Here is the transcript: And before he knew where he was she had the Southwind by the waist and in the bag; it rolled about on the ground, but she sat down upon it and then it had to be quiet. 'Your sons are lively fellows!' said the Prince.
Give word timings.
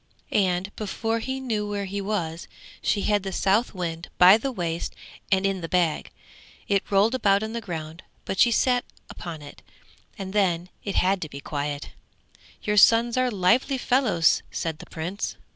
And 0.33 0.75
before 0.75 1.19
he 1.19 1.39
knew 1.39 1.69
where 1.69 1.85
he 1.85 2.01
was 2.01 2.47
she 2.81 3.03
had 3.03 3.21
the 3.21 3.31
Southwind 3.31 4.09
by 4.17 4.35
the 4.35 4.51
waist 4.51 4.95
and 5.31 5.45
in 5.45 5.61
the 5.61 5.69
bag; 5.69 6.09
it 6.67 6.89
rolled 6.89 7.13
about 7.13 7.43
on 7.43 7.53
the 7.53 7.61
ground, 7.61 8.01
but 8.25 8.39
she 8.39 8.49
sat 8.49 8.83
down 8.87 8.97
upon 9.11 9.41
it 9.43 9.61
and 10.17 10.33
then 10.33 10.69
it 10.83 10.95
had 10.95 11.21
to 11.21 11.29
be 11.29 11.39
quiet. 11.39 11.91
'Your 12.63 12.77
sons 12.77 13.15
are 13.15 13.29
lively 13.29 13.77
fellows!' 13.77 14.41
said 14.49 14.79
the 14.79 14.87
Prince. 14.87 15.35